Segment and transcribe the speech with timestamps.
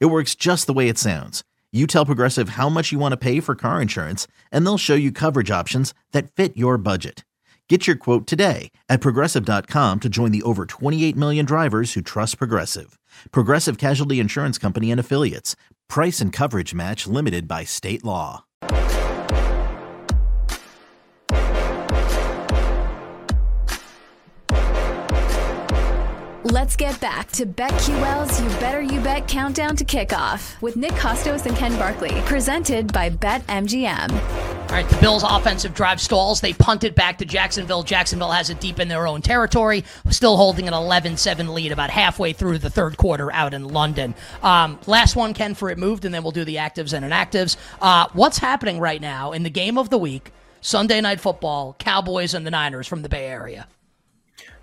[0.00, 1.42] It works just the way it sounds.
[1.72, 4.94] You tell Progressive how much you want to pay for car insurance, and they'll show
[4.94, 7.24] you coverage options that fit your budget.
[7.68, 12.36] Get your quote today at progressive.com to join the over 28 million drivers who trust
[12.36, 12.98] Progressive.
[13.30, 15.56] Progressive Casualty Insurance Company and Affiliates.
[15.88, 18.44] Price and coverage match limited by state law.
[26.52, 31.46] Let's get back to BetQL's You Better You Bet countdown to kickoff with Nick Kostos
[31.46, 34.12] and Ken Barkley, presented by BetMGM.
[34.12, 36.42] All right, the Bills' offensive drive stalls.
[36.42, 37.82] They punt it back to Jacksonville.
[37.82, 41.88] Jacksonville has it deep in their own territory, still holding an 11 7 lead about
[41.88, 44.14] halfway through the third quarter out in London.
[44.42, 47.56] Um, last one, Ken, for it moved, and then we'll do the actives and inactives.
[47.80, 52.34] Uh, what's happening right now in the game of the week, Sunday Night Football, Cowboys
[52.34, 53.66] and the Niners from the Bay Area?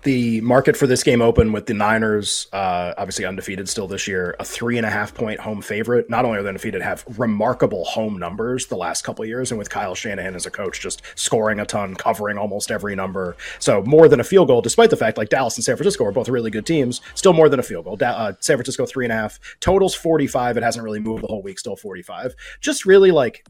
[0.02, 4.34] The market for this game open with the Niners, uh, obviously undefeated still this year,
[4.38, 6.08] a three and a half point home favorite.
[6.08, 9.70] Not only are they undefeated, have remarkable home numbers the last couple years, and with
[9.70, 13.36] Kyle Shanahan as a coach, just scoring a ton, covering almost every number.
[13.58, 16.12] So more than a field goal, despite the fact like Dallas and San Francisco are
[16.12, 17.96] both really good teams, still more than a field goal.
[17.96, 20.56] Da- uh, San Francisco three and a half, totals forty five.
[20.56, 22.34] It hasn't really moved the whole week, still forty five.
[22.60, 23.44] Just really like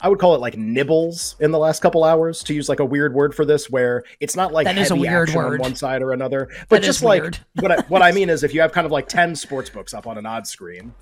[0.00, 2.84] I would call it like nibbles in the last couple hours to use like a
[2.84, 5.54] weird word for this, where it's not like that is a weird word.
[5.54, 8.42] on one side or another, but that just like what I, what I mean is
[8.42, 10.94] if you have kind of like ten sports books up on an odd screen,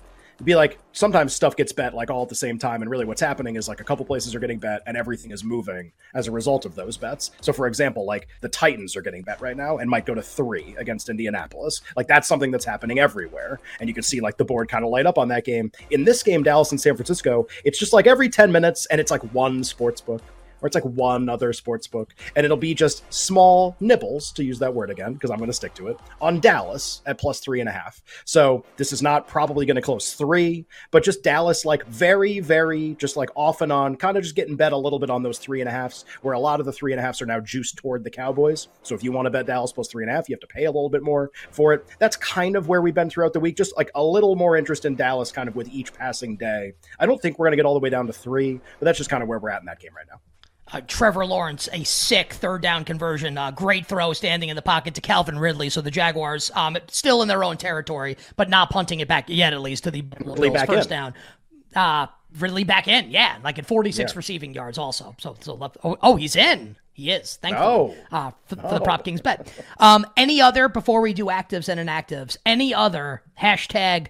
[0.43, 3.21] be like sometimes stuff gets bet like all at the same time and really what's
[3.21, 6.31] happening is like a couple places are getting bet and everything is moving as a
[6.31, 7.31] result of those bets.
[7.41, 10.21] So for example like the titans are getting bet right now and might go to
[10.21, 11.81] three against indianapolis.
[11.95, 14.91] Like that's something that's happening everywhere and you can see like the board kind of
[14.91, 15.71] light up on that game.
[15.91, 19.11] In this game dallas and san francisco it's just like every 10 minutes and it's
[19.11, 20.21] like one sports book
[20.63, 24.57] or it's like one other sports book, and it'll be just small nibbles, to use
[24.59, 27.59] that word again, because I'm going to stick to it, on Dallas at plus three
[27.59, 28.01] and a half.
[28.25, 32.95] So this is not probably going to close three, but just Dallas, like very, very,
[32.95, 35.37] just like off and on, kind of just getting bet a little bit on those
[35.37, 37.39] three and a halfs, where a lot of the three and a halfs are now
[37.41, 38.69] juiced toward the Cowboys.
[38.83, 40.47] So if you want to bet Dallas plus three and a half, you have to
[40.47, 41.85] pay a little bit more for it.
[41.99, 44.85] That's kind of where we've been throughout the week, just like a little more interest
[44.85, 46.73] in Dallas kind of with each passing day.
[46.99, 48.97] I don't think we're going to get all the way down to three, but that's
[48.97, 50.21] just kind of where we're at in that game right now.
[50.71, 54.95] Uh, Trevor Lawrence, a sick third down conversion, uh, great throw standing in the pocket
[54.95, 55.69] to Calvin Ridley.
[55.69, 59.53] So the Jaguars um, still in their own territory, but not punting it back yet,
[59.53, 60.97] at least to the Ridley Bills first in.
[60.97, 61.13] down.
[61.75, 62.07] Uh,
[62.39, 64.17] Ridley back in, yeah, like at 46 yeah.
[64.17, 65.15] receiving yards also.
[65.19, 66.75] So, so left, oh, oh, he's in.
[66.93, 68.15] He is, thankfully, oh.
[68.15, 69.51] uh, for, for, the Prop Kings bet.
[69.79, 74.07] Um, any other, before we do actives and inactives, any other hashtag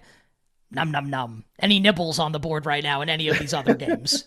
[0.74, 1.44] num num num.
[1.58, 4.24] Any nibbles on the board right now in any of these other games?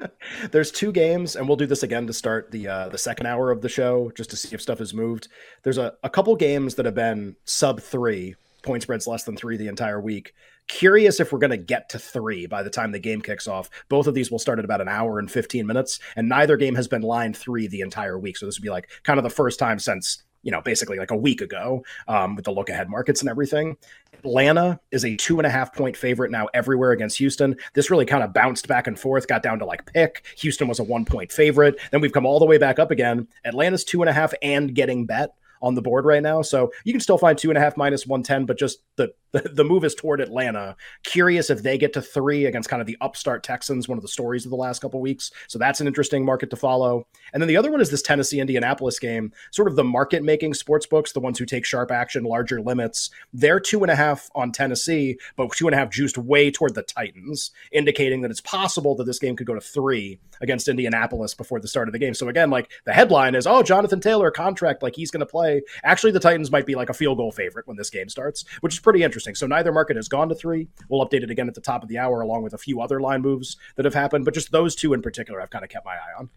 [0.50, 3.50] There's two games, and we'll do this again to start the uh, the second hour
[3.50, 5.28] of the show, just to see if stuff has moved.
[5.62, 9.56] There's a, a couple games that have been sub three point spreads less than three
[9.56, 10.34] the entire week.
[10.68, 13.70] Curious if we're going to get to three by the time the game kicks off.
[13.88, 16.74] Both of these will start at about an hour and 15 minutes, and neither game
[16.74, 18.36] has been line three the entire week.
[18.36, 21.10] So this would be like kind of the first time since you know, basically like
[21.10, 23.76] a week ago um, with the look ahead markets and everything.
[24.14, 27.56] Atlanta is a two and a half point favorite now everywhere against Houston.
[27.74, 30.24] This really kind of bounced back and forth, got down to like pick.
[30.38, 31.78] Houston was a one point favorite.
[31.90, 33.28] Then we've come all the way back up again.
[33.44, 36.42] Atlanta's two and a half and getting bet on the board right now.
[36.42, 39.40] So you can still find two and a half minus 110, but just the, the,
[39.52, 40.76] the move is toward Atlanta.
[41.02, 44.08] Curious if they get to three against kind of the upstart Texans, one of the
[44.08, 45.30] stories of the last couple weeks.
[45.48, 47.06] So that's an interesting market to follow.
[47.32, 50.54] And then the other one is this Tennessee Indianapolis game, sort of the market making
[50.54, 53.10] sports books, the ones who take sharp action, larger limits.
[53.32, 56.74] They're two and a half on Tennessee, but two and a half juiced way toward
[56.74, 61.34] the Titans, indicating that it's possible that this game could go to three against Indianapolis
[61.34, 62.14] before the start of the game.
[62.14, 65.62] So again, like the headline is, oh, Jonathan Taylor contract, like he's going to play.
[65.84, 68.74] Actually, the Titans might be like a field goal favorite when this game starts, which
[68.74, 69.19] is pretty interesting.
[69.20, 70.68] So neither market has gone to three.
[70.88, 73.00] We'll update it again at the top of the hour, along with a few other
[73.00, 74.24] line moves that have happened.
[74.24, 76.30] But just those two in particular, I've kind of kept my eye on.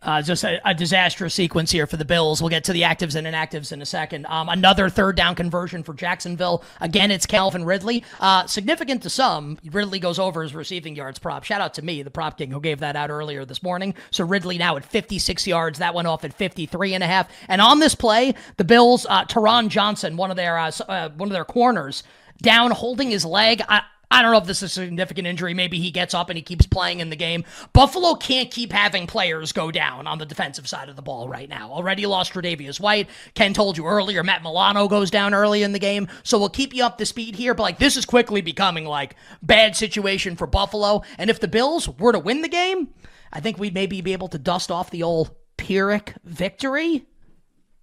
[0.00, 2.40] Uh, just a, a, disastrous sequence here for the Bills.
[2.40, 4.26] We'll get to the actives and inactives in a second.
[4.26, 6.62] Um, another third down conversion for Jacksonville.
[6.80, 8.04] Again, it's Calvin Ridley.
[8.20, 11.42] Uh, significant to some, Ridley goes over his receiving yards prop.
[11.42, 13.92] Shout out to me, the prop king, who gave that out earlier this morning.
[14.12, 15.80] So Ridley now at 56 yards.
[15.80, 17.28] That went off at 53 and a half.
[17.48, 21.28] And on this play, the Bills, uh, Taron Johnson, one of their uh, uh, one
[21.28, 22.04] of their corners,
[22.40, 23.62] down holding his leg.
[23.68, 25.52] I, I don't know if this is a significant injury.
[25.52, 27.44] Maybe he gets up and he keeps playing in the game.
[27.72, 31.48] Buffalo can't keep having players go down on the defensive side of the ball right
[31.48, 31.70] now.
[31.70, 33.08] Already lost Tre'Davious White.
[33.34, 36.08] Ken told you earlier, Matt Milano goes down early in the game.
[36.22, 37.54] So we'll keep you up to speed here.
[37.54, 41.02] But like this is quickly becoming like bad situation for Buffalo.
[41.18, 42.88] And if the Bills were to win the game,
[43.30, 47.04] I think we'd maybe be able to dust off the old Pyrrhic victory.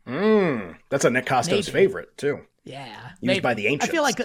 [0.07, 1.61] Mm, that's a Nick Kostos maybe.
[1.63, 2.41] favorite too.
[2.63, 3.39] Yeah, used maybe.
[3.41, 3.87] by the ancients.
[3.87, 4.19] I feel like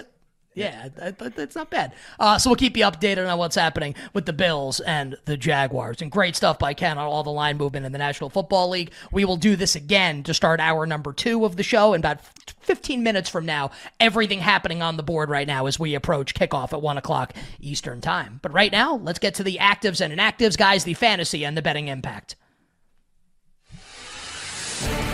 [0.53, 1.93] yeah, that's not bad.
[2.19, 6.01] Uh, so we'll keep you updated on what's happening with the Bills and the Jaguars.
[6.01, 8.91] And great stuff by Ken on all the line movement in the National Football League.
[9.13, 12.19] We will do this again to start hour number two of the show in about
[12.61, 13.71] 15 minutes from now.
[13.99, 18.01] Everything happening on the board right now as we approach kickoff at 1 o'clock Eastern
[18.01, 18.39] Time.
[18.41, 21.61] But right now, let's get to the actives and inactives, guys, the fantasy and the
[21.61, 22.35] betting impact.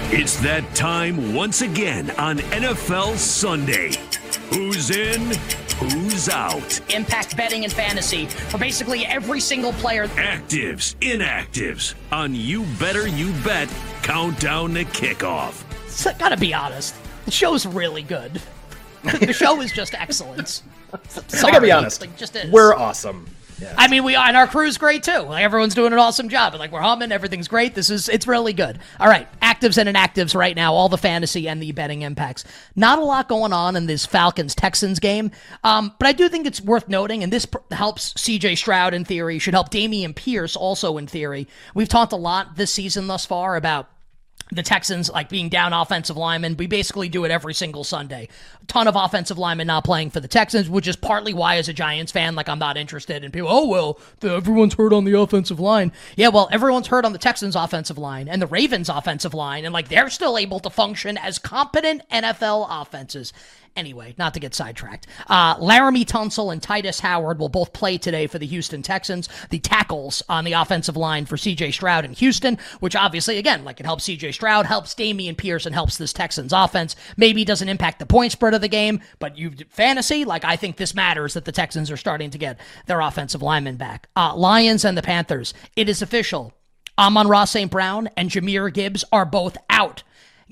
[0.10, 4.07] It's that time once again on NFL Sunday.
[4.50, 5.34] Who's in?
[5.78, 6.80] Who's out?
[6.94, 10.08] Impact betting and fantasy for basically every single player.
[10.08, 13.70] Actives, inactives on You Better You Bet
[14.04, 15.64] Countdown to Kickoff.
[15.90, 16.96] So, gotta be honest,
[17.26, 18.42] the show's really good.
[19.04, 20.64] the show is just excellence.
[21.10, 22.02] Sorry, I gotta be honest.
[22.02, 22.52] Like, just is.
[22.52, 23.28] We're awesome.
[23.60, 23.74] Yeah.
[23.78, 25.20] I mean, we are, and our crew's great too.
[25.20, 27.74] Like everyone's doing an awesome job, like we're humming, everything's great.
[27.76, 28.80] This is it's really good.
[29.00, 32.44] All right, actives and inactives right now, all the fantasy and the betting impacts.
[32.76, 35.32] Not a lot going on in this Falcons Texans game,
[35.64, 38.56] um, but I do think it's worth noting, and this pr- helps C.J.
[38.56, 41.48] Stroud in theory, should help Dameon Pierce also in theory.
[41.74, 43.90] We've talked a lot this season thus far about
[44.52, 46.56] the Texans like being down offensive linemen.
[46.56, 48.30] We basically do it every single Sunday.
[48.62, 51.68] A ton of offensive linemen not playing for the Texans, which is partly why, as
[51.68, 53.50] a Giants fan, like I'm not interested in people.
[53.52, 55.92] Oh well, everyone's hurt on the offensive line.
[56.16, 59.74] Yeah, well, everyone's hurt on the Texans' offensive line and the Ravens' offensive line, and
[59.74, 63.34] like they're still able to function as competent NFL offenses.
[63.78, 65.06] Anyway, not to get sidetracked.
[65.28, 69.30] Uh, Laremy Tunsil and Tytus Howard will both play today for the Houston Texans.
[69.52, 73.80] The tackles on the offensive line for CJ Stroud in Houston, which obviously, again, like
[73.80, 76.96] it helps CJ Stroud, helps Dameon Pierce, and helps this Texans offense.
[77.18, 80.78] Maybe doesn't impact the point spread of the game, but you fantasy, like I think
[80.78, 84.10] this matters that the Texans are starting to get their offensive linemen back.
[84.16, 85.54] Uh, Lions and the Panthers.
[85.76, 86.52] It is official.
[86.98, 87.70] Amon-Ra St.
[87.70, 90.02] Brown and Jahmyr Gibbs are both out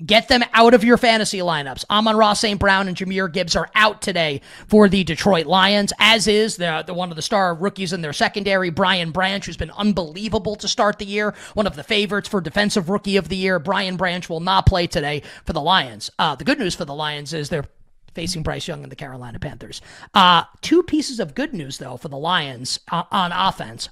[0.04, 1.84] Get them out of your fantasy lineups.
[1.88, 2.60] Amon-Ra St.
[2.60, 6.92] Brown and Jahmyr Gibbs are out today for the Detroit Lions, as is the, the
[6.92, 10.98] one of the star rookies in their secondary, Brian Branch, who's been unbelievable to start
[10.98, 11.34] the year.
[11.54, 13.58] One of the favorites for Defensive Rookie of the Year.
[13.58, 16.10] Brian Branch will not play today for the Lions.
[16.18, 17.64] Uh, the good news for the Lions is they're
[18.12, 19.80] facing Bryce Young and the Carolina Panthers.
[20.12, 23.88] Uh, two pieces of good news, though, for the Lions uh, on offense.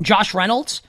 [0.00, 0.82] Josh Reynolds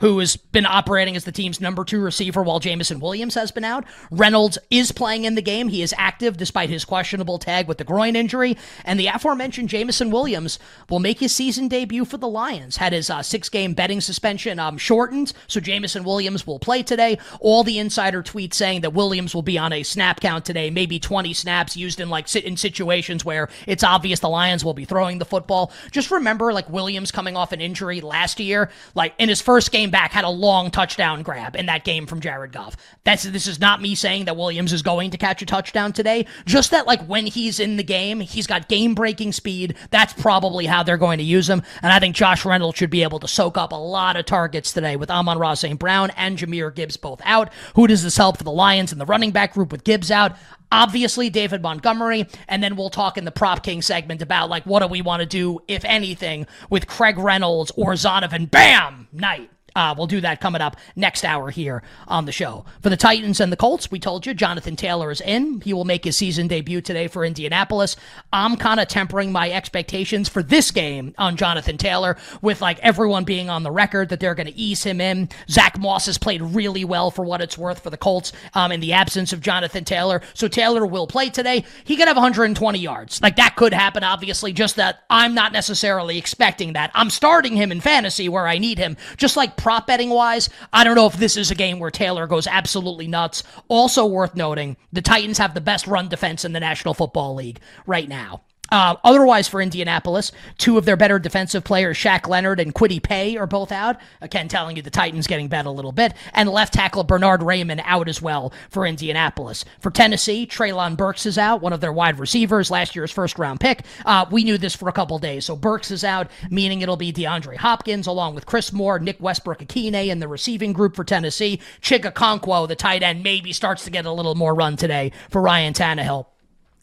[0.00, 3.64] who has been operating as the team's number two receiver while Jameson Williams has been
[3.64, 3.84] out.
[4.10, 5.68] Reynolds is playing in the game.
[5.68, 8.56] He is active despite his questionable tag with the groin injury.
[8.84, 10.58] And the aforementioned Jameson Williams
[10.88, 12.78] will make his season debut for the Lions.
[12.78, 17.18] Had his uh, six game betting suspension um, shortened, so Jameson Williams will play today.
[17.40, 20.98] All the insider tweets saying that Williams will be on a snap count today, maybe
[20.98, 24.84] 20 snaps used in like sit in situations where it's obvious the Lions will be
[24.84, 25.72] throwing the football.
[25.90, 29.89] Just remember, like Williams coming off an injury last year, like in his first game
[29.90, 32.76] back had a long touchdown grab in that game from Jared Goff.
[33.04, 36.26] That's this is not me saying that Williams is going to catch a touchdown today.
[36.46, 39.74] Just that like when he's in the game, he's got game breaking speed.
[39.90, 41.62] That's probably how they're going to use him.
[41.82, 44.72] And I think Josh Reynolds should be able to soak up a lot of targets
[44.72, 45.78] today with Amon-Ra St.
[45.78, 47.52] Brown and Jahmyr Gibbs both out.
[47.74, 50.36] Who does this help for the Lions in the running back group with Gibbs out?
[50.72, 54.80] obviously David Montgomery, and then we'll talk in the prop king segment about like what
[54.80, 58.50] do we want to do, if anything, with Craig Reynolds or Zonovan.
[58.50, 59.08] Bam!
[59.12, 59.50] Knight.
[59.74, 62.64] Uh, we'll do that coming up next hour here on the show.
[62.82, 65.60] For the Titans and the Colts, we told you Jonathan Taylor is in.
[65.60, 67.96] He will make his season debut today for Indianapolis.
[68.32, 73.24] I'm kind of tempering my expectations for this game on Jonathan Taylor with like everyone
[73.24, 75.28] being on the record that they're going to ease him in.
[75.48, 78.80] Zach Moss has played really well for what it's worth for the Colts um, in
[78.80, 80.22] the absence of Jonathan Taylor.
[80.34, 81.64] So Taylor will play today.
[81.84, 83.20] He could have 120 yards.
[83.22, 86.90] Like that could happen, obviously, just that I'm not necessarily expecting that.
[86.94, 90.84] I'm starting him in fantasy where I need him, just like prop betting wise, I
[90.84, 93.42] don't know if this is a game where Taylor goes absolutely nuts.
[93.68, 97.60] Also worth noting, the Titans have the best run defense in the National Football League
[97.86, 98.42] right now.
[98.70, 103.36] Uh, otherwise, for Indianapolis, two of their better defensive players, Shaq Leonard and Kwity Paye,
[103.36, 103.96] are both out.
[104.20, 106.14] Again, telling you the Titans getting bet a little bit.
[106.32, 109.64] And left tackle Bernard Raimann out as well for Indianapolis.
[109.80, 113.60] For Tennessee, Treylon Burks is out, one of their wide receivers, last year's first round
[113.60, 113.82] pick.
[114.04, 115.44] Uh, we knew this for a couple days.
[115.44, 120.08] So Burks is out, meaning it'll be DeAndre Hopkins along with Chris Moore, Nick Westbrook-Ikhine
[120.08, 121.60] in the receiving group for Tennessee.
[121.80, 125.40] Chig Okonkwo, the tight end, maybe starts to get a little more run today for
[125.40, 126.26] Ryan Tannehill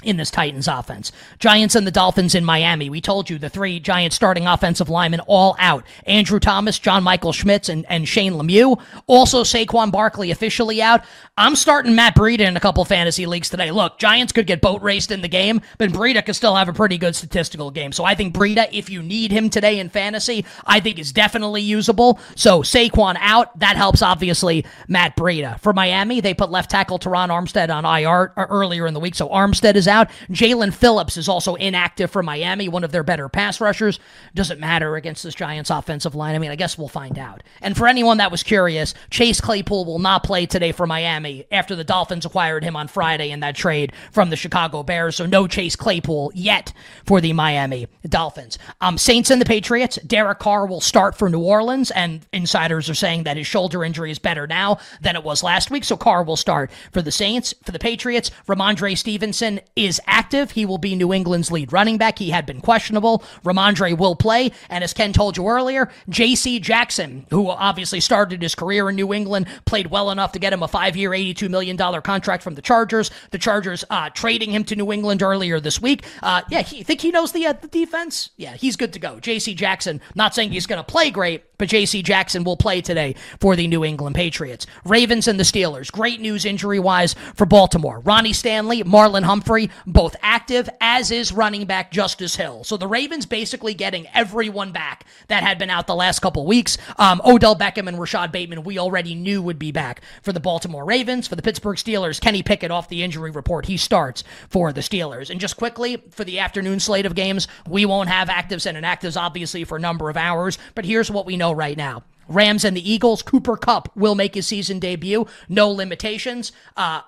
[0.03, 1.11] in this Titans offense.
[1.39, 2.87] Giants and the Dolphins in Miami.
[2.87, 5.83] We told you the three Giants starting offensive linemen all out.
[6.05, 8.79] Andrew Thomas, John Michael Schmitz, and, and Shane Lemieux.
[9.07, 11.03] Also Saquon Barkley officially out.
[11.35, 13.71] I'm starting Matt Breida in a couple fantasy leagues today.
[13.71, 16.73] Look, Giants could get boat raced in the game, but Breida could still have a
[16.73, 17.91] pretty good statistical game.
[17.91, 21.61] So I think Breida, if you need him today in fantasy, I think is definitely
[21.61, 22.19] usable.
[22.35, 23.57] So Saquon out.
[23.57, 25.59] That helps, obviously, Matt Breida.
[25.59, 29.15] For Miami, they put left tackle Terron Armstead on IR uh, earlier in the week.
[29.15, 30.09] So Armstead is out.
[30.29, 33.99] Jaelan Phillips is also inactive for Miami, one of their better pass rushers.
[34.35, 36.35] Doesn't matter against this Giants offensive line.
[36.35, 37.43] I mean, I guess we'll find out.
[37.61, 41.75] And for anyone that was curious, Chase Claypool will not play today for Miami after
[41.75, 45.15] the Dolphins acquired him on Friday in that trade from the Chicago Bears.
[45.15, 46.73] So no Chase Claypool yet
[47.05, 48.57] for the Miami Dolphins.
[48.81, 49.97] Um, Saints and the Patriots.
[50.05, 54.11] Derek Carr will start for New Orleans, and insiders are saying that his shoulder injury
[54.11, 55.83] is better now than it was last week.
[55.83, 57.53] So Carr will start for the Saints.
[57.63, 60.51] For the Patriots, Rhamondre Stevenson is active.
[60.51, 62.19] He will be New England's lead running back.
[62.19, 63.23] He had been questionable.
[63.43, 64.51] Rhamondre will play.
[64.69, 66.59] And as Ken told you earlier, J.C.
[66.59, 70.63] Jackson, who obviously started his career in New England, played well enough to get him
[70.63, 73.11] a five year, $82 million contract from the Chargers.
[73.31, 76.05] The Chargers uh, trading him to New England earlier this week.
[76.21, 78.31] Uh, yeah, he think he knows the, uh, the defense?
[78.37, 79.19] Yeah, he's good to go.
[79.19, 79.53] J.C.
[79.53, 82.01] Jackson, not saying he's going to play great, but J.C.
[82.01, 84.67] Jackson will play today for the New England Patriots.
[84.85, 85.91] Ravens and the Steelers.
[85.91, 87.99] Great news injury wise for Baltimore.
[87.99, 92.63] Ronnie Stanley, Marlon Humphrey, both active, as is running back Justice Hill.
[92.63, 96.77] So the Ravens basically getting everyone back that had been out the last couple weeks.
[96.97, 100.85] Um, Odell Beckham and Rashod Bateman, we already knew would be back for the Baltimore
[100.85, 101.27] Ravens.
[101.27, 103.65] For the Pittsburgh Steelers, Kenny Pickett off the injury report.
[103.65, 105.29] He starts for the Steelers.
[105.29, 109.19] And just quickly, for the afternoon slate of games, we won't have actives and inactives,
[109.19, 110.57] obviously, for a number of hours.
[110.75, 112.03] But here's what we know right now.
[112.27, 113.21] Rams and the Eagles.
[113.21, 115.27] Cooper Kupp will make his season debut.
[115.47, 116.51] No limitations.
[116.75, 117.01] Uh,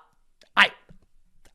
[0.56, 0.70] I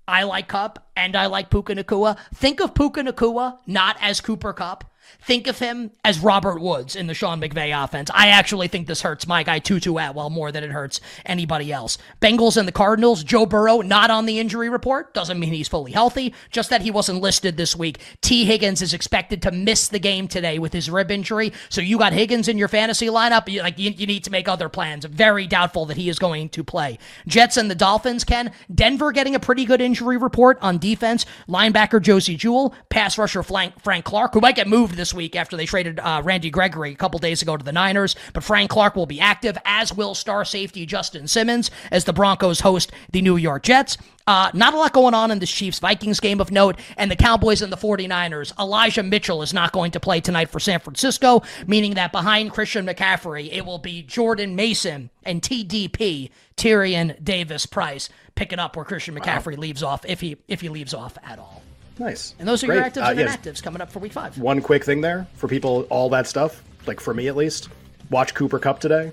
[0.08, 2.18] I like Kupp and I like Puka Nacua.
[2.34, 4.84] Think of Puka Nacua not as Cooper Kupp.
[5.22, 8.12] Think of him as Robert Woods in the Sean McVay offense.
[8.14, 11.98] I actually think this hurts my guy Tutu Atwell more than it hurts anybody else.
[12.22, 15.14] Bengals and the Cardinals, Joe Burrow not on the injury report.
[15.14, 18.00] Doesn't mean he's fully healthy, just that he wasn't listed this week.
[18.22, 21.54] Tee Higgins is expected to miss the game today with his rib injury.
[21.70, 23.48] So you got Higgins in your fantasy lineup.
[23.48, 25.06] You, like you, you need to make other plans.
[25.06, 26.98] Very doubtful that he is going to play.
[27.28, 28.52] Jets and the Dolphins, Ken.
[28.74, 31.26] Denver getting a pretty good injury report on defense.
[31.48, 35.56] Linebacker Josey Jewell, pass rusher Frank, Frank Clark, who might get moved this week after
[35.56, 38.16] they traded uh, Randy Gregory a couple days ago to the Niners.
[38.34, 42.62] But Frank Clark will be active, as will star safety Justin Simmons, as the Broncos
[42.62, 43.98] host the New York Jets.
[44.28, 47.16] Uh, not a lot going on in this Chiefs Vikings game of note, and the
[47.16, 48.58] Cowboys and the 49ers.
[48.60, 52.88] Elijah Mitchell is not going to play tonight for San Francisco, meaning that behind Christian
[52.88, 59.16] McCaffrey, it will be Jordan Mason and TDP, Tyrion Davis Price, picking up where Christian
[59.16, 59.62] McCaffrey wow.
[59.62, 61.62] leaves off, if he if he leaves off at all.
[61.98, 62.36] Nice.
[62.40, 62.76] And those are Great.
[62.76, 63.38] your actives uh, and yes.
[63.38, 64.38] inactives coming up for week five.
[64.38, 67.70] One quick thing there for people, all that stuff, like for me at least,
[68.10, 69.12] watch Cooper Kupp today.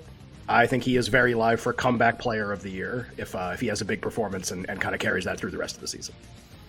[0.49, 3.61] I think he is very live for comeback player of the year if uh, if
[3.61, 5.81] he has a big performance and, and kind of carries that through the rest of
[5.81, 6.13] the season.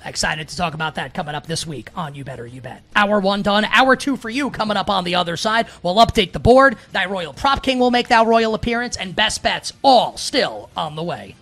[0.04, 2.82] Excited to talk about that coming up this week on You Better You Bet.
[2.94, 3.64] Hour one done.
[3.64, 5.66] Hour two for you coming up on the other side.
[5.82, 6.76] We'll update the board.
[6.92, 10.94] Thy Royal Prop King will make that royal appearance, and best bets all still on
[10.94, 11.34] the way.